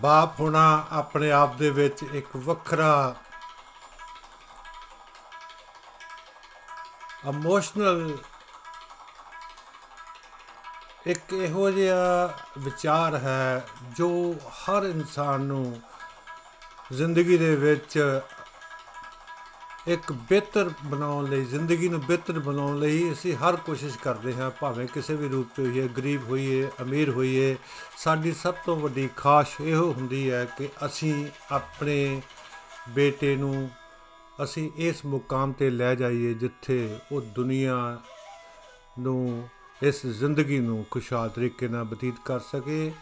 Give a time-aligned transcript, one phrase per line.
[0.00, 3.14] ਬਾਪ ਹੋਣਾ ਆਪਣੇ ਆਪ ਦੇ ਵਿੱਚ ਇੱਕ ਵੱਖਰਾ
[7.28, 8.16] ਇਮੋਸ਼ਨਲ
[11.06, 13.66] ਇੱਕ ਇਹੋ ਜਿਹਾ ਵਿਚਾਰ ਹੈ
[13.96, 14.08] ਜੋ
[14.58, 15.80] ਹਰ ਇਨਸਾਨ ਨੂੰ
[16.92, 17.98] ਜ਼ਿੰਦਗੀ ਦੇ ਵਿੱਚ
[19.88, 24.86] ਇੱਕ ਬਿਹਤਰ ਬਣਾਉਣ ਲਈ, ਜ਼ਿੰਦਗੀ ਨੂੰ ਬਿਹਤਰ ਬਣਾਉਣ ਲਈ ਅਸੀਂ ਹਰ ਕੋਸ਼ਿਸ਼ ਕਰਦੇ ਹਾਂ, ਭਾਵੇਂ
[24.86, 27.56] ਕਿਸੇ ਵੀ ਰੂਪ 'ਚ ਹੋਈਏ, ਗਰੀਬ ਹੋਈਏ, ਅਮੀਰ ਹੋਈਏ,
[27.96, 32.20] ਸਾਡੀ ਸਭ ਤੋਂ ਵੱਡੀ ਖਾਸ਼ ਇਹੋ ਹੁੰਦੀ ਹੈ ਕਿ ਅਸੀਂ ਆਪਣੇ
[32.88, 33.70] ਬੇਟੇ ਨੂੰ
[34.42, 38.00] ਅਸੀਂ ਇਸ ਮੁਕਾਮ ਤੇ ਲੈ ਜਾਈਏ ਜਿੱਥੇ ਉਹ ਦੁਨੀਆ
[38.98, 39.48] ਨੂੰ,
[39.82, 42.92] ਇਸ ਜ਼ਿੰਦਗੀ ਨੂੰ ਖੁਸ਼ਹਾਲ ਤਰੀਕੇ ਨਾਲ ਬਤੀਤ ਕਰ ਸਕੇ।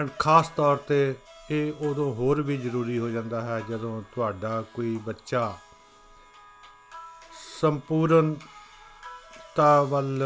[0.00, 1.14] ਐਂਡ ਖਾਸ ਤੌਰ ਤੇ
[1.50, 5.56] ਇਹ ਉਦੋਂ ਹੋਰ ਵੀ ਜ਼ਰੂਰੀ ਹੋ ਜਾਂਦਾ ਹੈ ਜਦੋਂ ਤੁਹਾਡਾ ਕੋਈ ਬੱਚਾ
[7.60, 10.22] ਸੰਪੂਰਨਤਾ ਵੱਲ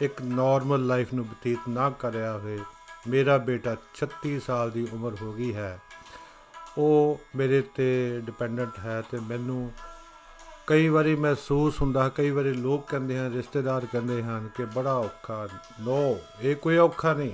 [0.00, 2.58] ਇੱਕ ਨਾਰਮਲ ਲਾਈਫ ਨੂੰ ਬਤੀਤ ਨਾ ਕਰਿਆ ਹੋਵੇ।
[3.08, 5.80] ਮੇਰਾ ਬੇਟਾ 36 ਸਾਲ ਦੀ ਉਮਰ ਹੋ ਗਈ ਹੈ।
[6.78, 9.72] ਉਹ ਮੇਰੇ ਤੇ ਡਿਪੈਂਡੈਂਟ ਹੈ ਤੇ ਮੈਨੂੰ
[10.66, 15.48] ਕਈ ਵਾਰੀ ਮਹਿਸੂਸ ਹੁੰਦਾ ਕਈ ਵਾਰੀ ਲੋਕ ਕਹਿੰਦੇ ਹਨ, ਰਿਸ਼ਤੇਦਾਰ ਕਹਿੰਦੇ ਹਨ ਕਿ ਬੜਾ ਔਖਾ।
[15.80, 17.32] ਨੋ ਇਹ ਕੋਈ ਔਖਾ ਨਹੀਂ।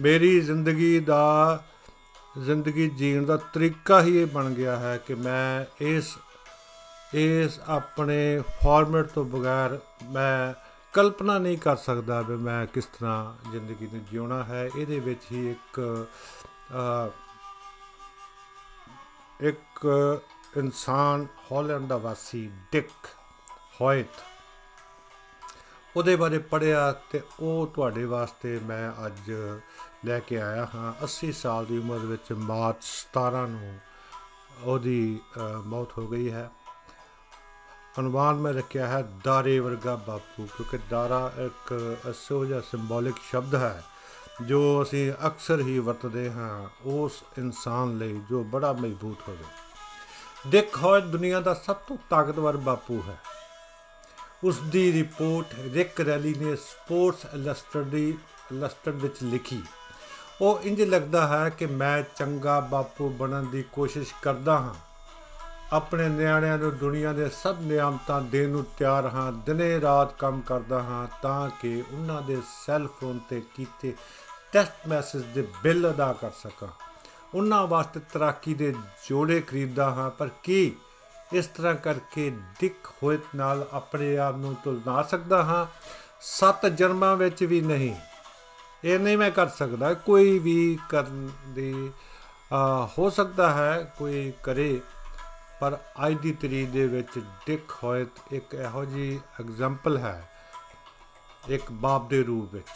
[0.00, 1.64] ਮੇਰੀ ਜ਼ਿੰਦਗੀ ਦਾ,
[2.38, 6.18] ਜ਼ਿੰਦਗੀ ਜੀਣ ਦਾ ਤਰੀਕਾ ਹੀ ਇਹ ਬਣ ਗਿਆ ਹੈ ਕਿ ਮੈਂ ਇਸ
[7.14, 9.78] ਇਸ ਆਪਣੇ ਫਾਰਮੈਟ ਤੋਂ ਬਗੈਰ
[10.10, 10.54] ਮੈਂ
[10.92, 15.50] ਕਲਪਨਾ ਨਹੀਂ ਕਰ ਸਕਦਾ ਵੀ ਮੈਂ ਕਿਸ ਤਰ੍ਹਾਂ ਜ਼ਿੰਦਗੀ ਨੂੰ ਜਿਉਣਾ ਹੈ। ਇਹਦੇ ਵਿੱਚ ਹੀ
[15.50, 16.06] ਇੱਕ
[19.40, 19.86] ਇੱਕ
[20.56, 22.90] ਇਨਸਾਨ ਹਾਲੈਂਡ ਦਾ ਵਾਸੀ ਡਿਕ
[23.80, 24.20] ਹੋਇਟ
[25.96, 29.30] ਉਹਦੇ ਬਾਰੇ ਪੜਿਆ ਤੇ ਉਹ ਤੁਹਾਡੇ ਵਾਸਤੇ ਮੈਂ ਅੱਜ
[30.04, 32.84] ਲੈ ਕੇ ਆਇਆ ਹਾਂ। 80 ਸਾਲ ਦੀ ਉਮਰ ਵਿੱਚ ਮਾਰਚ
[33.16, 33.78] 17 ਨੂੰ
[34.62, 35.20] ਉਹਦੀ
[35.64, 36.50] ਮੌਤ ਹੋ ਗਈ ਹੈ।
[37.98, 43.84] ਅਨੁਮਾਨ ਮੈਂ ਰੱਖਿਆ ਹੈ ਦਾਰੇ ਵਰਗਾ ਬਾਪੂ, ਕਿਉਂਕਿ ਦਾਰਾ ਇੱਕ ਅਸੋ ਜਿਹਾ ਸਿੰਬੋਲਿਕ ਸ਼ਬਦ ਹੈ
[44.42, 49.44] ਜੋ ਅਸੀਂ ਅਕਸਰ ਹੀ ਵਰਤਦੇ ਹਾਂ ਉਸ ਇਨਸਾਨ ਲਈ ਜੋ ਬੜਾ ਮਜ਼ਬੂਤ ਹੋਵੇ।
[50.46, 53.16] ਦੇਖ ਹੋਏ, ਦੁਨੀਆ ਦਾ ਸਭ ਤੋਂ ਤਾਕਤਵਰ ਬਾਪੂ ਹੈ।
[54.44, 58.18] ਉਸ ਦੀ ਰਿਪੋਰਟ ਰਿਕ ਰੈਲੀ ਨੇ ਸਪੋਰਟਸ ਇਲਸਟਰਡੀ,
[58.52, 59.62] ਇਲਸਟਰਡ ਵਿੱਚ ਲਿਖੀ।
[60.40, 64.74] ਉਹ ਇੰਜ ਲੱਗਦਾ ਹੈ ਕਿ ਮੈਂ ਚੰਗਾ ਬਾਪੂ ਬਣਨ ਦੀ ਕੋਸ਼ਿਸ਼ ਕਰਦਾ ਹਾਂ।
[65.72, 70.82] ਆਪਣੇ ਨਿਆਣਿਆਂ ਨੂੰ ਦੁਨੀਆ ਦੇ ਸਭ ਨਿਆਮਤਾਂ ਦੇਣ ਨੂੰ ਤਿਆਰ ਹਾਂ, ਦਿਨੇ ਰਾਤ ਕੰਮ ਕਰਦਾ
[70.82, 73.94] ਹਾਂ ਤਾਂ ਕਿ ਉਹਨਾਂ ਦੇ ਸੈੱਲ ਫੋਨ ਤੇ ਕੀਤੇ
[74.52, 76.68] ਟੈਕਸਟ ਮੈਸੇਜ ਦੇ ਬਿੱਲ ਅਦਾ ਕਰ ਸਕਾਂ।
[77.34, 78.74] ਉਹਨਾਂ ਵਾਸਤੇ ਤਰਾਕੀ ਦੇ
[79.08, 80.72] ਜੋੜੇ ਖਰੀਦਦਾ ਹਾਂ, ਪਰ ਕੀ
[81.32, 85.66] ਇਸ ਤਰ੍ਹਾਂ ਕਰਕੇ ਦਿੱਖ ਹੋਏ ਨਾਲ ਆਪਣੇ ਆਪ ਨੂੰ ਤੁਲਨਾ ਸਕਦਾ ਹਾਂ?
[86.20, 87.94] ਸੱਤ ਜਨਮਾਂ ਵਿੱਚ ਵੀ ਨਹੀਂ।
[88.84, 91.90] ਇਹ ਨਹੀਂ ਮੈਂ ਕਰ ਸਕਦਾ। ਕੋਈ ਵੀ ਕਰਨ ਦੀ
[92.98, 94.80] ਹੋ ਸਕਦਾ ਹੈ, ਕੋਈ ਕਰੇ।
[95.62, 100.30] ਪਰ ਅੱਜ ਦੀ ਤਰੀਕ ਦੇ ਵਿੱਚ ਡਿਕ ਹੋਇਤ ਇੱਕ ਇਹੋ ਜੀ ਐਗਜ਼ਾਮਪਲ ਹੈ,
[101.48, 102.70] ਇੱਕ ਬਾਪ ਦੇ ਰੂਪ ਵਿੱਚ।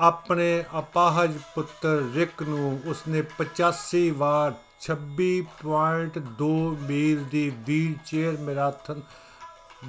[0.00, 6.50] ਆਪਣੇ ਅਪਾਹਜ ਪੁੱਤਰ ਰਿਕ ਨੂੰ ਉਸਨੇ 85 ਵਾਰ 26.2
[6.82, 9.02] ਮੀਲ ਦੀ ਵੀਲ ਚੇਅਰ ਮੈਰਾਥਨ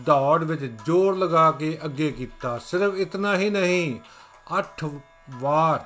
[0.06, 3.85] ਦੌੜ ਵਿੱਚ ਜ਼ੋਰ ਲਗਾ ਕੇ ਅੱਗੇ ਕੀਤਾ। ਸਿਰਫ ਇਤਨਾ ਹੀ ਨਹੀਂ
[4.56, 4.90] 8
[5.40, 5.85] ਵਾਰ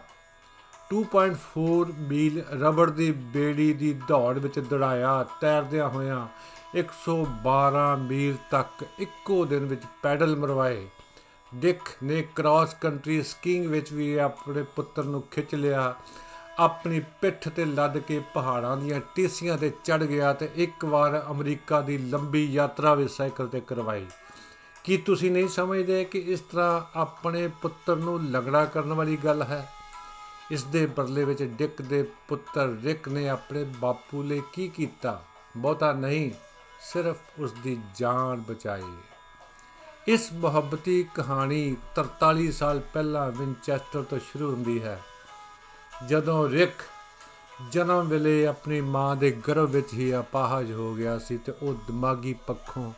[0.94, 6.28] 2.4 ਮੀਲ ਰਬੜ ਦੀ ਬੇੜੀ ਦੀ ਦੌੜ ਵਿੱਚ ਦੜਾਇਆ, ਤੈਰਦਿਆਂ ਹੋਇਆਂ
[6.76, 10.88] 112 ਮੀਲ ਤੱਕ ਇੱਕੋ ਦਿਨ ਵਿੱਚ ਪੈਡਲ ਮਰਵਾਏ।
[11.56, 15.96] ਡਿਕ ਨੇ ਕ੍ਰਾਸ ਕੰਟਰੀ ਸਕੀਇੰਗ ਵਿੱਚ ਵੀ ਆਪਣੇ ਪੁੱਤਰ ਨੂੰ ਖਿੱਚ ਲਿਆ।
[16.60, 21.82] ਆਪਣੀ ਪਿੱਠ ਤੇ ਲੱਦ ਕੇ ਪਹਾੜਾਂ ਦੀਆਂ ਟੀਸੀਆਂ ਤੇ ਚੜ ਗਿਆ ਤੇ ਇੱਕ ਵਾਰ ਅਮਰੀਕਾ
[21.82, 24.06] ਦੀ ਲੰਬੀ ਯਾਤਰਾ ਵੀ ਸਾਈਕਲ ਤੇ ਕਰਵਾਈ।
[24.84, 29.74] ਕੀ ਤੁਸੀਂ ਨਹੀਂ ਸਮਝਦੇ ਕਿ ਇਸ ਤਰ੍ਹਾਂ ਆਪਣੇ ਪੁੱਤਰ ਨੂੰ ਲਗੜਾ ਕਰਨ ਵਾਲੀ ਗੱਲ ਹੈ?
[30.54, 35.24] ਇਸ ਦੇ ਬਦਲੇ ਵਿੱਚ ਡਿਕ ਦੇ ਪੁੱਤਰ ਰਿਕ ਨੇ ਆਪਣੇ ਬਾਪੂ ਲਈ ਕੀ ਕੀਤਾ?
[35.58, 36.32] ਬਹੁਤਾ ਨਹੀਂ,
[36.82, 38.94] ਸਿਰਫ ਉਸ ਦੀ ਜਾਨ ਬਚਾਈ।
[40.08, 45.02] ਇਸ ਮੁਹੱਬਤੀ ਕਹਾਣੀ 43 ਸਾਲ ਪਹਿਲਾਂ ਵਿੰਚੈਸਟਰ ਤੋਂ ਸ਼ੁਰੂ ਹੁੰਦੀ ਹੈ।
[46.08, 46.74] ਜਦੋਂ ਰਿਕ
[47.72, 52.34] ਜਨਮ ਵੇਲੇ ਆਪਣੀ ਮਾਂ ਦੇ ਗਰਭ ਵਿੱਚ ਹੀ ਅਪਾਹਜ ਹੋ ਗਿਆ ਸੀ ਤੇ ਉਹ ਦਿਮਾਗੀ
[52.34, 52.94] ਪੱਖੋਂ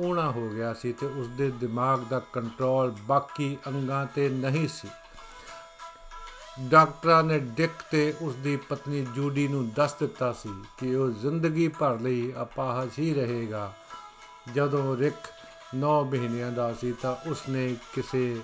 [0.00, 4.88] ਊਣਾ ਹੋ ਗਿਆ ਸੀ ਤੇ ਉਸ ਦੇ ਦਿਮਾਗ ਦਾ ਕੰਟਰੋਲ ਬਾਕੀ ਅੰਗਾਂ ਤੇ ਨਹੀਂ ਸੀ।
[6.60, 11.68] ਡਾਕਟਰਾਂ ਨੇ ਡਿਕ ਤੇ ਉਸ ਦੀ ਪਤਨੀ ਜੂਡੀ ਨੂੰ ਦੱਸ ਦਿੱਤਾ ਸੀ ਕਿ ਉਹ ਜ਼ਿੰਦਗੀ
[11.68, 13.74] ਭਰ ਲਈ ਅਪਾਹਜ ਹੀ ਰਹੇਗਾ।
[14.54, 15.14] ਜਦੋਂ ਰਿਕ
[15.74, 18.40] 9 ਮਹੀਨਿਆਂ ਦਾ ਸੀ ਤਾਂ ਉਸ ਨੇ ਕਿਸੇ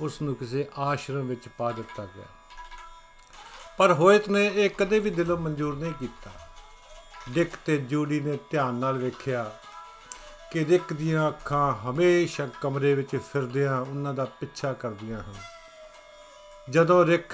[0.00, 2.24] ਉਸ ਨੂੰ ਕਿਸੇ ਆਸ਼ਰਮ ਵਿੱਚ ਪਾ ਦਿੱਤਾ ਗਿਆ।
[3.78, 6.30] ਪਰ ਹੋਇਤ ਨੇ ਇਹ ਕਦੇ ਵੀ ਦਿਲੋਂ ਮਨਜ਼ੂਰ ਨਹੀਂ ਕੀਤਾ।
[7.28, 9.52] ਡਿਕ ਤੇ ਜੂਡੀ ਨੇ ਧਿਆਨ ਨਾਲ ਵੇਖਿਆ
[10.52, 15.34] ਕਿ ਰਿਕ ਦੀਆਂ ਅੱਖਾਂ ਹਮੇਸ਼ਾ ਕਮਰੇ ਵਿੱਚ ਫਿਰਦਿਆਂ ਉਹਨਾਂ ਦਾ ਪਿੱਛਾ ਕਰਦੀਆਂ ਹਨ।
[16.70, 17.32] ਜਦੋਂ ਰਿਕ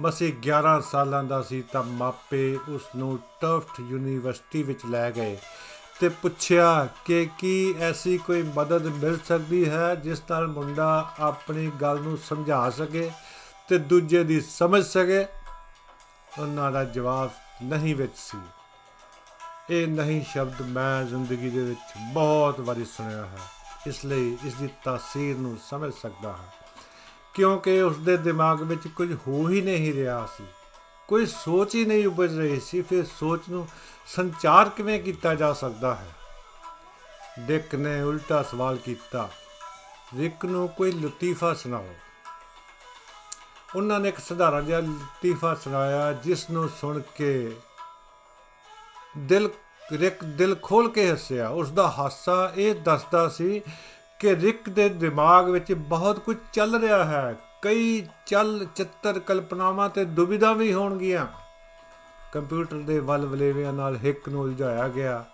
[0.00, 5.38] ਮਸੀ 11 ਸਾਲਾਂ ਦਾ ਸੀ ਤਾਂ ਮਾਪੇ ਉਸ ਨੂੰ ਟਫਟ ਯੂਨੀਵਰਸਿਟੀ ਵਿੱਚ ਲੈ ਗਏ
[6.00, 11.98] ਤੇ ਪੁੱਛਿਆ ਕਿ ਕੀ ਐਸੀ ਕੋਈ ਮਦਦ ਮਿਲ ਸਕਦੀ ਹੈ ਜਿਸ ਨਾਲ ਮੁੰਡਾ ਆਪਣੀ ਗੱਲ
[12.00, 13.10] ਨੂੰ ਸਮਝਾ ਸਕੇ
[13.68, 15.26] ਤੇ ਦੂਜੇ ਦੀ ਸਮਝ ਸਕੇ?
[16.38, 17.30] ਉਹਨਾਂ ਦਾ ਜਵਾਬ
[17.62, 18.38] ਨਹੀਂ ਵਿੱਚ ਸੀ।
[19.70, 23.38] ਇਹ ਨਹੀਂ ਸ਼ਬਦ ਮੈਂ ਜ਼ਿੰਦਗੀ ਦੇ ਵਿੱਚ ਬਹੁਤ ਵਾਰੀ ਸੁਣਿਆ ਹੈ।
[23.86, 26.57] ਇਸ ਲਈ ਇਸ ਦੀ ਤਾਸੀਰ ਨੂੰ ਸਮਝ ਸਕਦਾ ਹਾਂ।
[27.34, 30.44] ਕਿਉਂਕਿ ਉਸ ਦੇ ਦਿਮਾਗ ਵਿੱਚ ਕੁਝ ਹੋ ਹੀ ਨਹੀਂ ਰਿਹਾ ਸੀ।
[31.08, 33.68] ਕੋਈ ਸੋਚ ਹੀ ਨਹੀਂ ਉਪਜ ਰਹੀ ਸੀ, ਫਿਰ ਸੋਚ ਨੂੰ
[34.06, 36.14] ਸੰਚਾਰ ਕਿਵੇਂ ਕੀਤਾ ਜਾ ਸਕਦਾ ਹੈ?
[37.38, 39.28] ਡਿਕ ਨੇ ਉਲਟਾ ਸਵਾਲ ਕੀਤਾ,
[40.16, 41.94] ਰਿਕ ਨੂੰ ਕੋਈ ਲਤੀਫਾ ਸੁਣਾਓ।
[43.76, 47.56] ਉਹਨਾਂ ਨੇ ਇੱਕ ਸਧਾਰਨ ਜਿਹਾ ਲਤੀਫਾ ਸੁਣਾਇਆ, ਜਿਸ ਨੂੰ ਸੁਣ ਕੇ
[49.18, 49.50] ਦਿਲ,
[49.92, 53.60] ਰਿਕ ਦਿਲ ਖੋਲ ਕੇ ਹੱਸਿਆ। ਉਸ ਦਾ ਹਾਸਾ ਇਹ ਦੱਸਦਾ ਸੀ
[54.18, 60.04] ਕਿ ਰਿਕ ਦੇ ਦਿਮਾਗ ਵਿੱਚ ਬਹੁਤ ਕੁਝ ਚੱਲ ਰਿਹਾ ਹੈ। ਕਈ ਚੱਲ ਚਿੱਤਰ ਕਲਪਨਾਵਾਂ ਤੇ
[60.04, 61.26] ਦੁਬਿਧਾ ਵੀ ਹੋਣਗੀਆਂ।
[62.32, 65.24] ਕੰਪਿਊਟਰ ਦੇ ਵੱਲ ਵਲੇਵਿਆਂ ਨਾਲ ਹਿੱਕ ਨੂੰ ਉਲਝਾਇਆ ਗਿਆ।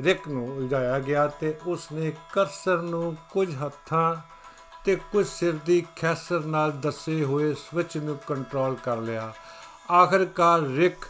[0.00, 4.16] ਰਿਕ ਨੂੰ ਉਲਝਾਇਆ ਗਿਆ ਤੇ ਉਸ ਨੇ ਕਰਸਰ ਨੂੰ ਕੁਝ ਹੱਥਾਂ
[4.84, 9.32] ਤੇ ਕੁਝ ਸਿਰ ਦੀ ਖੈਸਰ ਨਾਲ ਦੱਸੇ ਹੋਏ ਸਵਿਚ ਨੂੰ ਕੰਟਰੋਲ ਕਰ ਲਿਆ।
[9.92, 11.04] ਆਖਰਕਾਰ ਰਿਕ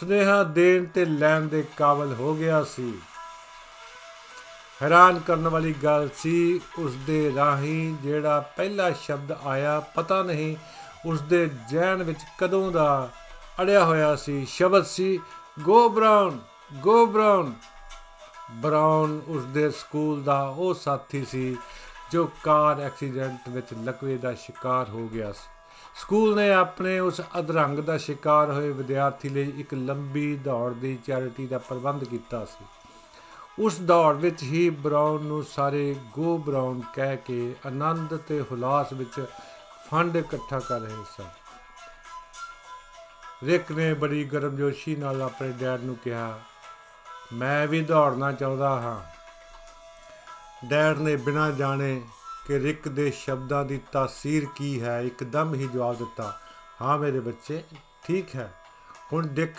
[0.00, 2.98] ਸੁਨੇਹਾ ਦੇਣ ਤੇ ਲੈਣ ਦੇ ਕਾਬਲ ਹੋ ਗਿਆ ਸੀ।
[4.82, 10.56] ਹੈਰਾਨ ਕਰਨ ਵਾਲੀ ਗੱਲ ਸੀ ਉਸ ਦੇ ਰਾਹੀਂ ਜਿਹੜਾ ਪਹਿਲਾ ਸ਼ਬਦ ਆਇਆ ਪਤਾ ਨਹੀਂ
[11.06, 13.08] ਉਸ ਦੇ ਜਹਿਨ ਵਿੱਚ ਕਦੋਂ ਦਾ
[13.62, 15.18] ਅੜਿਆ ਹੋਇਆ ਸੀ। ਸ਼ਬਦ ਸੀ
[15.60, 16.38] go Brown
[16.74, 17.52] go Brown
[18.52, 21.56] Brown ਉਸ ਦੇ ਸਕੂਲ ਦਾ ਉਹ ਸਾਥੀ ਸੀ,
[22.12, 25.48] ਜੋ ਕਾਰ ਐਕਸੀਡੈਂਟ ਵਿੱਚ ਲਕਵੇ ਦਾ ਸ਼ਿਕਾਰ ਹੋ ਗਿਆ ਸੀ।
[26.02, 31.46] ਸਕੂਲ ਨੇ ਆਪਣੇ ਉਸ ਅਧਰੰਗ ਦਾ ਸ਼ਿਕਾਰ ਹੋਏ ਵਿਦਿਆਰਥੀ ਲਈ ਇੱਕ ਲੰਬੀ ਦੌੜ ਦੀ ਚੈਰਿਟੀ
[31.46, 32.64] ਦਾ ਪ੍ਰਬੰਧ ਕੀਤਾ ਸੀ।
[33.58, 39.20] ਉਸ ਦੌੜ ਵਿੱਚ ਹੀ ਬ੍ਰਾਊਨ ਨੂੰ ਸਾਰੇ ਗੋ ਬ੍ਰਾਊਨ ਕਹਿ ਕੇ ਆਨੰਦ ਤੇ ਹੁਲਾਸ ਵਿੱਚ
[39.90, 41.28] ਫੰਡ ਇਕੱਠਾ ਕਰ ਰਹੇ ਸਨ।
[43.44, 46.38] ਰਿਕ ਨੇ ਬੜੀ ਗਰਮਜੋਸ਼ੀ ਨਾਲ ਆਪਣੇ ਡੈਡ ਨੂੰ ਕਿਹਾ,
[47.32, 49.00] ਮੈਂ ਵੀ ਦੌੜਨਾ ਚਾਹੁੰਦਾ ਹਾਂ।
[50.68, 52.00] ਡੈਡ ਨੇ ਬਿਨਾਂ ਜਾਣੇ
[52.46, 56.32] ਕਿ ਰਿਕ ਦੇ ਸ਼ਬਦਾਂ ਦੀ ਤਾਸੀਰ ਕੀ ਹੈ, ਇੱਕਦਮ ਹੀ ਜਵਾਬ ਦਿੱਤਾ,
[56.82, 57.62] ਹਾਂ ਮੇਰੇ ਬੱਚੇ,
[58.04, 58.52] ਠੀਕ ਹੈ।
[59.12, 59.54] ਹੁਣ ਡਿਕ,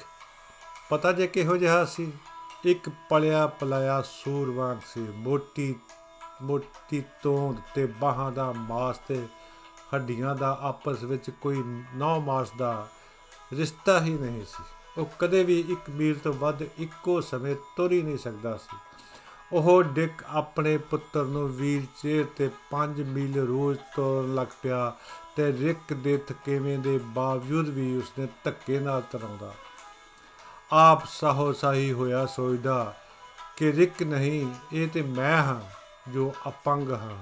[0.90, 2.12] ਪਤਾ ਜੇ ਕਿਹੋ ਜਿਹਾ ਸੀ?
[2.66, 5.76] ਇੱਕ ਪਲਿਆ ਪਲਾਇਆ ਸੂਰਵਾਨ ਸੀ। ਮੋਟੀ
[6.42, 9.28] ਮੋਟੀ ਤੋਂਦ ਤੇ ਬਾਹਾਂ ਦਾ ਮਾਸ ਤੇ
[9.94, 11.64] ਹੱਡੀਆਂ ਦਾ ਆਪਸ ਵਿੱਚ ਕੋਈ
[11.96, 12.88] ਨੌ ਮਾਸ ਦਾ
[13.54, 14.64] ਰਿਸ਼ਤਾ ਹੀ ਨਹੀਂ ਸੀ।
[14.98, 18.78] ਉਹ ਕਦੇ ਵੀ ਇੱਕ ਮੀਲ ਤੋਂ ਵੱਧ ਇੱਕੋ ਸਮੇਂ ਤੁਰ ਹੀ ਨਹੀਂ ਸਕਦਾ ਸੀ।
[19.52, 24.96] ਉਹ ਡਿਕ ਆਪਣੇ ਪੁੱਤਰ ਨੂੰ ਵੀਲ ਚੇਅਰ ਤੇ 5 ਮੀਲ ਰੋਜ਼ ਤੁਰਨ ਲੱਗ ਪਿਆ
[25.36, 29.54] ਤੇ ਰਿਕ ਦੇ ਥਕੇਵੇਂ ਦੇ ਬਾਵਜੂਦ ਵੀ ਉਸਨੇ ਧੱਕੇ ਨਾਲ ਤਰਾਉਂਦਾ।
[30.72, 32.94] ਆਪ ਸਾਹੋ ਸਾਹੀ ਹੋਇਆ ਸੋਚਦਾ
[33.58, 35.62] ਕਿ ਰਿਕ ਨਹੀਂ, ਇਹ ਤੇ ਮੈਂ ਹਾਂ
[36.12, 37.18] ਜੋ ਅਪੰਗ ਹਾਂ।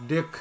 [0.00, 0.36] ਡਿਕ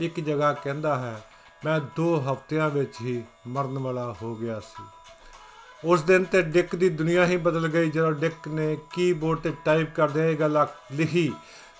[0.00, 1.20] ਇੱਕ ਜਗ੍ਹਾ ਕਹਿੰਦਾ ਹੈ,
[1.64, 4.84] ਮੈਂ 2 ਹਫ਼ਤਿਆਂ ਵਿੱਚ ਹੀ ਮਰਨ ਵਾਲਾ ਹੋ ਗਿਆ ਸੀ।
[5.84, 9.94] ਉਸ ਦਿਨ ਤੇ ਡਿਕ ਦੀ ਦੁਨੀਆ ਹੀ ਬਦਲ ਗਈ, ਜਦੋਂ ਡਿਕ ਨੇ ਕੀਬੋਰਡ ਤੇ ਟਾਈਪ
[9.94, 11.32] ਕਰਦੇ ਇਹ ਗੱਲ ਲਿਖੀ,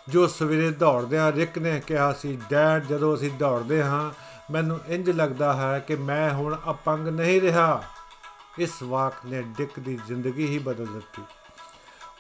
[0.08, 4.10] ਜੋ ਸਵੇਰੇ ਦੌੜਦਿਆਂ ਰਿਕ ਨੇ ਕਿਹਾ ਸੀ, ਡੈਡ, ਜਦੋਂ ਅਸੀਂ ਦੌੜਦੇ ਹਾਂ,
[4.52, 7.82] ਮੈਨੂੰ ਇੰਜ ਲੱਗਦਾ ਹੈ ਕਿ ਮੈਂ ਹੁਣ ਅਪੰਗ ਨਹੀਂ ਰਿਹਾ।
[8.60, 11.22] ਇਸ ਵਾਕ ਨੇ ਡਿਕ ਦੀ ਜ਼ਿੰਦਗੀ ਹੀ ਬਦਲ ਦਿੱਤੀ।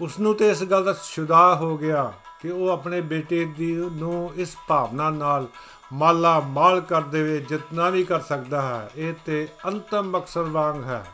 [0.00, 4.32] ਉਸ ਨੂੰ ਤੇ ਇਸ ਗੱਲ ਦਾ ਸ਼ੁਦਾ ਹੋ ਗਿਆ ਕਿ ਉਹ ਆਪਣੇ ਬੇਟੇ ਦੀ ਨੂੰ
[4.36, 5.46] ਇਸ ਭਾਵਨਾ ਨਾਲ
[5.92, 11.04] ਮਾਲਾ ਮਾਲ ਕਰ ਦੇਵੇ ਜਿੰਨਾ ਵੀ ਕਰ ਸਕਦਾ ਹੈ, ਇਹ ਤੇ ਅੰਤਮ ਮਕਸਦ ਵਾਂਗ ਹੈ।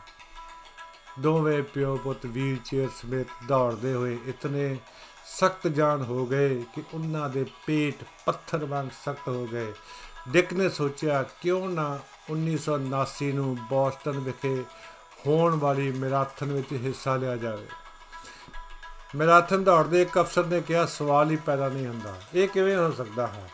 [1.19, 4.77] ਦੋਵੇਂ ਪਿਓ ਪੁੱਤ ਵੀਲ ਚੇਅਰ ਸਮੇਤ ਦੌੜਦੇ ਹੋਏ ਇਤਨੇ
[5.25, 9.73] ਸਖਤ ਜਾਨ ਹੋ ਗਏ ਕਿ ਉਹਨਾਂ ਦੇ ਪੇਟ ਪੱਥਰ ਵਾਂਗ ਸਖਤ ਹੋ ਗਏ।
[10.29, 11.99] ਡਿਕ ਨੇ ਸੋਚਿਆ, ਕਿਉਂ ਨਾ
[12.29, 14.63] 1979 ਨੂੰ ਬੋਸਟਨ ਵਿਖੇ
[15.25, 17.67] ਹੋਣ ਵਾਲੀ ਮੈਰਾਥਨ ਵਿੱਚ ਹਿੱਸਾ ਲਿਆ ਜਾਵੇ।
[19.15, 23.27] ਮੈਰਾਥਨ ਦੌੜਦੇ ਇੱਕ ਅਫਸਰ ਨੇ ਕਿਹਾ, ਸਵਾਲ ਹੀ ਪੈਦਾ ਨਹੀਂ ਹੁੰਦਾ। ਇਹ ਕਿਵੇਂ ਹੋ ਸਕਦਾ
[23.27, 23.49] ਹੈ?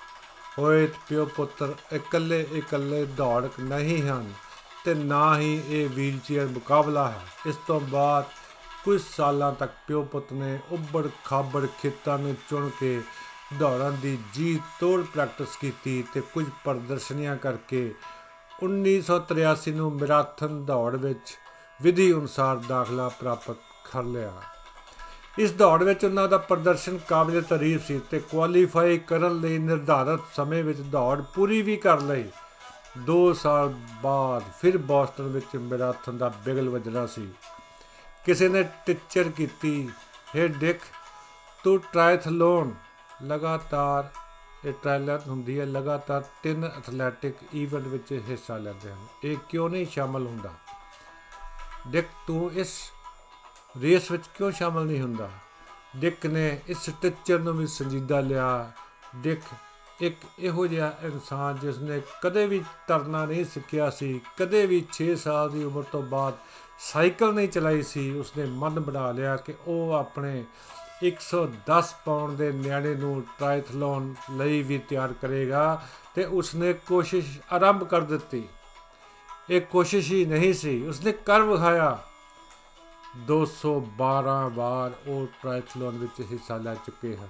[0.60, 4.34] ਹੋਏ ਪਿਓ ਪੁੱਤਰ, ਇਕੱਲੇ ਇਕੱਲੇ ਦੌੜ ਨਹੀਂ ਹਨ
[4.86, 8.26] ਤੇ ਨਾ ਹੀ ਇਹ ਵੀਲਚੇਅਰ ਮੁਕਾਬਲਾ ਹੈ। ਇਸ ਤੋਂ ਬਾਅਦ
[8.86, 13.02] ਕੁਝ ਸਾਲਾਂ ਤੱਕ ਪਿਓ ਪੁੱਤ ਨੇ ਉੱਬੜ ਖਾਬੜ ਖੇਤਾਂ ਨੂੰ ਚੁਣ ਕੇ
[13.60, 17.96] ਦੌੜਨ ਦੀ ਜੀ ਤੋੜ ਪ੍ਰੈਕਟਿਸ ਕੀਤੀ ਤੇ ਕੁਝ ਪ੍ਰਦਰਸ਼ਨੀਆਂ ਕਰਕੇ
[18.64, 21.38] 1983 ਨੂੰ ਮੈਰਾਥਨ ਦੌੜ ਵਿੱਚ
[21.80, 23.58] ਵਿਧੀ ਅਨੁਸਾਰ ਦਾਖਲਾ ਪ੍ਰਾਪਤ
[23.92, 24.32] ਕਰ ਲਿਆ।
[25.40, 30.64] ਇਸ ਦੌੜ ਵਿੱਚ ਉਹਨਾਂ ਦਾ ਪ੍ਰਦਰਸ਼ਨ ਕਾਬਿਲ ਤਾਰੀਫ ਸੀ ਤੇ ਕੁਆਲੀਫਾਈ ਕਰਨ ਲਈ ਨਿਰਧਾਰਤ ਸਮੇਂ
[30.64, 32.26] ਵਿੱਚ ਦੌੜ ਪੂਰੀ ਵੀ ਕਰ ਲਈ।
[33.08, 37.28] 2 ਸਾਲ ਬਾਅਦ ਫਿਰ ਬੋਸਟਨ ਵਿੱਚ ਮੈਰਾਥਨ ਦਾ ਬਿਗਲ ਵੱਜਣਾ ਸੀ।
[38.26, 39.90] ਕਿਸੇ ਨੇ ਟੀਚਰ ਕੀਤੀ,
[40.36, 40.80] ਹੈ ਡਿਕ,
[41.64, 42.74] ਤੂੰ ਟ੍ਰਾਇਥਲੋਨ
[43.24, 44.10] ਲਗਾਤਾਰ
[44.66, 49.86] ਇਹ ਟ੍ਰਾਇਲਰ ਹੁੰਦੀ ਹੈ, ਲਗਾਤਾਰ ਤਿੰਨ ਐਥਲੈਟਿਕ ਇਵੈਂਟ ਵਿੱਚ ਹਿੱਸਾ ਲੈਂਦੇ ਹਨ। ਇਹ ਕਿਉਂ ਨਹੀਂ
[49.86, 50.54] ਸ਼ਾਮਲ ਹੁੰਦਾ?
[51.88, 52.92] ਡਿਕ ਤੂੰ ਇਸ
[53.82, 55.30] ਰੇਸ ਵਿੱਚ ਕਿਉਂ ਸ਼ਾਮਲ ਨਹੀਂ ਹੁੰਦਾ?
[55.98, 58.72] ਡਿਕ ਨੇ ਇਸ ਟੀਚਰ ਨੂੰ ਵੀ ਸੰਜੀਦਾ ਲਿਆ।
[59.16, 59.42] ਡਿਕ
[60.02, 65.16] ਇੱਕ ਇਹੋ ਜਿਹਾ ਇਨਸਾਨ ਜਿਸ ਨੇ ਕਦੇ ਵੀ ਤਰਨਾ ਨਹੀਂ ਸਿੱਖਿਆ ਸੀ, ਕਦੇ ਵੀ 6
[65.16, 66.34] ਸਾਲ ਦੀ ਉਮਰ ਤੋਂ ਬਾਅਦ
[66.80, 70.44] ਸਾਈਕਲ ਨਹੀਂ ਚਲਾਈ ਸੀ, ਉਸਨੇ ਮਨ ਬਣਾ ਲਿਆ ਕਿ ਉਹ ਆਪਣੇ
[71.04, 75.82] 110 ਪਾਉਂਡ ਦੇ ਨਿਆਣੇ ਨੂੰ ਟ੍ਰਾਇਥਲੋਨ ਲਈ ਵੀ ਤਿਆਰ ਕਰੇਗਾ
[76.16, 78.44] ਤੇ ਉਸਨੇ ਕੋਸ਼ਿਸ਼ ਆਰੰਭ ਕਰ ਦਿੱਤੀ।
[79.50, 82.00] ਇਹ ਕੋਸ਼ਿਸ਼ ਹੀ ਨਹੀਂ ਸੀ। ਉਸਨੇ ਕਰ ਵਿਖਾਇਆ
[83.18, 87.28] 212 ਵਾਰ ਉਹ ਟ੍ਰਾਇਥਲਨ ਵਿੱਚ ਹਿੱਸਾ ਲੈ ਚੁੱਕੇ ਹਨ।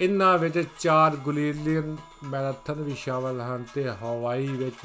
[0.00, 4.76] ਇਨ੍ਹਾਂ ਵਿੱਚ ਚਾਰ ਗੁਲੀਲੀਅਨ ਮੈਰਾਥਨ ਵੀ ਸ਼ਾਮਲ ਹਨ ਤੇ ਹਵਾਈ ਵਿੱਚ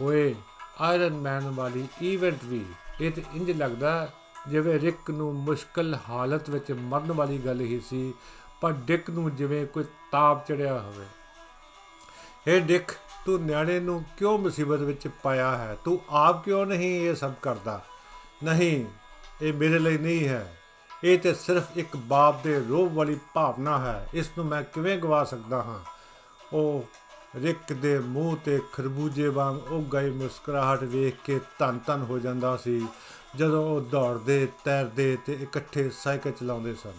[0.00, 0.34] ਹੋਏ
[0.80, 2.64] ਆਇਰਨ ਮੈਨ ਵਾਲੀ ਇਵੈਂਟ ਵੀ।
[3.00, 4.08] ਇਹ ਤੇ ਇੰਜ ਲੱਗਦਾ
[4.48, 8.14] ਜਿਵੇਂ ਰਿਕ ਨੂੰ ਮੁਸ਼ਕਲ ਹਾਲਤ ਵਿੱਚ ਮਰਨ ਵਾਲੀ ਗੱਲ ਹੀ ਸੀ,
[8.60, 11.06] ਪਰ ਡਿਕ ਨੂੰ ਜਿਵੇਂ ਕੋਈ ਤਾਪ ਚੜਿਆ ਹੋਵੇ।
[12.46, 12.90] ਇਹ ਡਿਕ
[13.26, 15.76] ਤੂੰ ਨਿਆਣੇ ਨੂੰ ਕਿਉਂ ਮੁਸੀਬਤ ਵਿੱਚ ਪਾਇਆ ਹੈ?
[15.84, 17.84] ਤੂੰ ਆਪ ਕਿਉਂ ਨਹੀਂ ਇਹ ਸਭ ਕਰਦਾ?
[18.44, 18.84] ਨਹੀਂ,
[19.42, 20.56] ਇਹ ਮੇਰੇ ਲਈ ਨਹੀਂ ਹੈ।
[21.04, 25.24] ਇਹ ਤੇ ਸਿਰਫ ਇੱਕ ਬਾਪ ਦੇ ਰੋਹ ਵਾਲੀ ਭਾਵਨਾ ਹੈ। ਇਸ ਨੂੰ ਮੈਂ ਕਿਵੇਂ ਗਵਾ
[25.24, 25.80] ਸਕਦਾ ਹਾਂ?
[26.52, 26.84] ਉਹ
[27.36, 32.56] ਰਿਕ ਦੇ ਮੂੰਹ ਤੇ ਖਰਬੂਜੇ ਵਾਂਗ ਉਹ ਗਈ ਮੁਸਕਰਾਹਟ ਵੇਖ ਕੇ ਧੰਨ ਧੰਨ ਹੋ ਜਾਂਦਾ
[32.56, 32.86] ਸੀ,
[33.36, 36.92] ਜਦੋਂ ਉਹ ਦੌੜਦੇ, ਤੈਰਦੇ ਤੇ ਇਕੱਠੇ ਸਾਈਕਲ ਚਲਾਉਂਦੇ ਸਨ।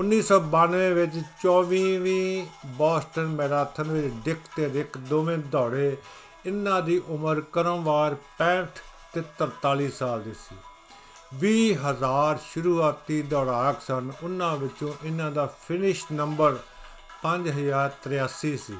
[0.00, 5.96] 1992 ਵਿੱਚ 24ਵੀਂ ਬੋਸਟਨ ਮੈਰਾਥਨ ਵਿੱਚ ਡਿਕ ਤੇ ਰਿਕ ਦੋਵੇਂ ਦੌੜੇ।
[6.46, 8.80] ਇਹਨਾਂ ਦੀ ਉਮਰ ਕਰਮਵਾਰ 65
[9.12, 10.56] ਤੇ 43 ਸਾਲ ਦੀ ਸੀ।
[11.38, 16.58] 20000 ਸ਼ੁਰੂਆਤੀ ਦੌੜਾਕ ਸਨ। ਉਹਨਾਂ ਵਿੱਚੋਂ ਇਹਨਾਂ ਦਾ ਫਿਨਿਸ਼ ਨੰਬਰ
[17.22, 18.78] 5083 ਸੀ।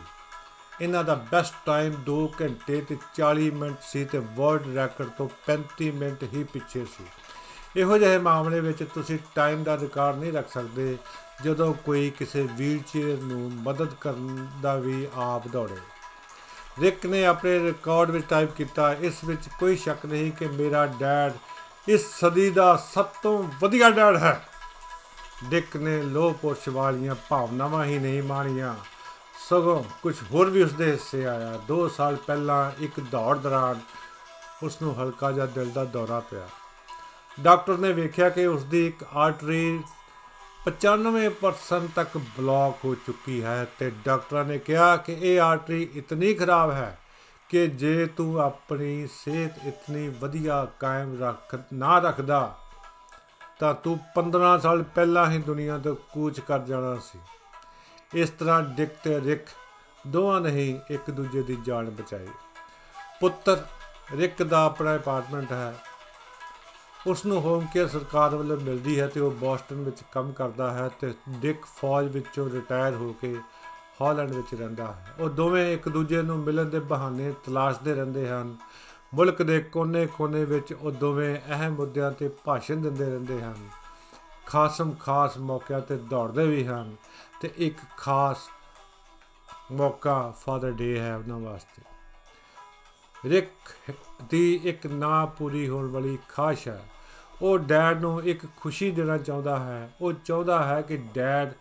[0.81, 5.91] ਇਹਨਾਂ ਦਾ ਬੈਸਟ ਟਾਈਮ 2 ਘੰਟੇ ਤੇ 40 ਮਿੰਟ ਸੀ ਤੇ ਵਰਲਡ ਰੈਕੋਰਡ ਤੋਂ 35
[5.95, 7.05] ਮਿੰਟ ਹੀ ਪਿੱਛੇ ਸੀ।
[7.77, 10.97] ਇਹੋ ਜਿਹੇ ਮਾਮਲੇ ਵਿੱਚ ਤੁਸੀਂ ਟਾਈਮ ਦਾ ਰਿਕਾਰਡ ਨਹੀਂ ਰੱਖ ਸਕਦੇ
[11.45, 15.77] ਜਦੋਂ ਕੋਈ ਕਿਸੇ ਵੀਲਚੇਅਰ ਨੂੰ ਮਦਦ ਕਰਨ ਦਾ ਵੀ ਆਪ ਦੌੜੇ।
[16.81, 21.33] ਰਿਕ ਨੇ ਆਪਣੇ ਰਿਕਾਰਡ ਵਿੱਚ ਟਾਈਪ ਕੀਤਾ, ਇਸ ਵਿੱਚ ਕੋਈ ਸ਼ੱਕ ਨਹੀਂ ਕਿ ਮੇਰਾ ਡੈਡ
[21.89, 24.41] ਇਸ ਸਦੀ ਦਾ ਸਭ ਤੋਂ ਵਧੀਆ ਡੈਡ ਹੈ।
[25.45, 28.75] ਡਿਕ ਨੇ ਲੋਹ ਪੁਰਸ਼ ਵਾਲੀਆਂ ਭਾਵਨਾਵਾਂ ਹੀ ਨਹੀਂ ਮਾਣੀਆਂ।
[29.49, 33.81] ਸਗੋਂ ਕੁਝ ਹੋਰ ਵੀ ਉਸਦੇ ਹਿੱਸੇ ਆਇਆ। 2 ਸਾਲ ਪਹਿਲਾਂ ਇੱਕ ਦੌੜ ਦੌਰਾਨ
[34.63, 36.49] ਉਸ ਨੂੰ ਹਲਕਾ ਜਿਹਾ ਦਿਲ ਦਾ ਦੌਰਾ ਪਿਆ।
[37.41, 39.81] ਡਾਕਟਰ ਨੇ ਵੇਖਿਆ ਕਿ ਉਸ ਦੀ ਇੱਕ ਆਰਟਰੀ
[40.67, 46.73] 95% ਤੱਕ ਬਲੌਕ ਹੋ ਚੁੱਕੀ ਹੈ ਤੇ ਡਾਕਟਰਾਂ ਨੇ ਕਿਹਾ ਕਿ ਇਹ ਆਰਟਰੀ ਇਤਨੀ ਖਰਾਬ
[46.73, 46.99] ਹੈ
[47.49, 52.59] ਕਿ ਜੇ ਤੂੰ ਆਪਣੀ ਸਿਹਤ ਇਤਨੀ ਵਧੀਆ ਕਾਇਮ ਰੱਖ, ਨਾ ਰੱਖਦਾ,
[53.59, 57.19] ਤਾਂ ਤੂੰ 15 ਸਾਲ ਪਹਿਲਾਂ ਹੀ ਦੁਨੀਆ ਤੋਂ ਕੂਚ ਕਰ ਜਾਣਾ ਸੀ।
[58.15, 59.47] ਇਸ ਤਰ੍ਹਾਂ ਡਿਕ ਤੇ ਰਿਕ
[60.07, 62.29] ਦੋਵਾਂ ਨੇ ਹੀ ਇੱਕ ਦੂਜੇ ਦੀ ਜਾਨ ਬਚਾਈ।
[63.21, 63.65] ਪੁੱਤਰ
[64.13, 65.75] ਰਿਕ ਦਾ ਆਪਣਾ ਅਪਾਰਟਮੈਂਟ ਹੈ
[67.07, 70.89] ਉਸ ਨੂੰ ਹੋਮ ਕੇਅਰ ਸਰਕਾਰ ਵੱਲੋਂ ਮਿਲਦੀ ਹੈ ਤੇ ਉਹ ਬੋਸਟਨ ਵਿੱਚ ਕੰਮ ਕਰਦਾ ਹੈ
[71.01, 73.37] ਤੇ ਡਿਕ ਫੌਜ ਵਿੱਚੋਂ ਰਿਟਾਇਰ ਹੋ ਕੇ
[74.01, 78.57] ਹਾਲੈਂਡ ਵਿੱਚ ਰਹਿੰਦਾ ਹੈ। ਉਹ ਦੋਵੇਂ ਇੱਕ ਦੂਜੇ ਨੂੰ ਮਿਲਣ ਦੇ ਬਹਾਨੇ ਤਲਾਸ਼ਦੇ ਰਹਿੰਦੇ ਹਨ।
[79.15, 83.69] ਮੁਲਕ ਦੇ ਕੋਨੇ-ਕੋਨੇ ਵਿੱਚ ਉਹ ਦੋਵੇਂ ਅਹਿਮ ਮੁੱਦਿਆਂ ਤੇ ਭਾਸ਼ਣ ਦਿੰਦੇ ਰਹਿੰਦੇ ਹਨ।
[84.47, 86.97] ਖਾਸਮ ਖਾਸ ਮੌਕਿਆਂ ਤੇ ਦੌੜਦੇ ਵੀ ਹਨ
[87.41, 88.37] ਤੇ ਇੱਕ ਖਾਸ
[89.73, 91.83] ਮੌਕਾ ਫਾਦਰ ਡੇ ਹੈ ਉਹਨਾਂ ਵਾਸਤੇ।
[93.31, 93.49] ਰਿਕ
[94.31, 96.85] ਦੀ ਇੱਕ ਨਾ ਪੂਰੀ ਹੋਣ ਵਾਲੀ ਖਾਸ਼ ਹੈ।
[97.45, 101.53] ਉਹ ਡੈਡ ਨੂੰ ਇੱਕ ਖੁਸ਼ੀ ਦੇਣਾ ਚਾਹੁੰਦਾ ਹੈ। ਉਹ ਚਾਹੁੰਦਾ ਹੈ ਕਿ ਡੈਡ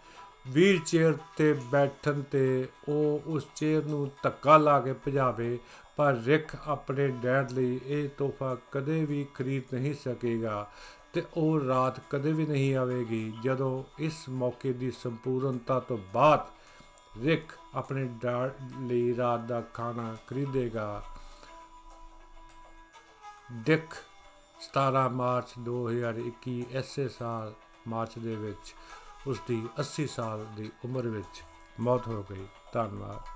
[0.47, 5.57] ਵੀਲ ਚੇਅਰ ਤੇ ਬੈਠਣ ਤੇ ਉਹ ਉਸ ਚੇਅਰ ਨੂੰ ਧੱਕਾ ਲਾ ਕੇ ਭਜਾਵੇ,
[5.95, 10.67] ਪਰ ਰਿਕ ਆਪਣੇ ਡੈਡ ਲਈ ਇਹ ਤੋਹਫਾ ਕਦੇ ਵੀ ਖਰੀਦ ਨਹੀਂ ਸਕੇਗਾ
[11.13, 17.51] ਤੇ ਉਹ ਰਾਤ ਕਦੇ ਵੀ ਨਹੀਂ ਆਵੇਗੀ। ਜਦੋਂ ਇਸ ਮੌਕੇ ਦੀ ਸੰਪੂਰਨਤਾ ਤੋਂ ਬਾਅਦ ਰਿਕ
[17.75, 21.03] ਆਪਣੇ ਡੈਡ ਲਈ ਰਾਤ ਦਾ ਖਾਣਾ ਖਰੀਦੇਗਾ,
[23.65, 23.93] ਡਿਕ
[24.63, 27.53] 17 ਮਾਰਚ 2021 ਐਸੇ ਸਾਲ
[27.87, 28.75] ਮਾਰਚ ਦੇ ਵਿੱਚ
[29.27, 31.43] ਉਸ ਦੀ 80 ਸਾਲ ਦੀ ਉਮਰ ਵਿੱਚ
[31.79, 33.32] ਮੌਤ ਹੋ ਗਈ। ਧੰਨਵਾਦ।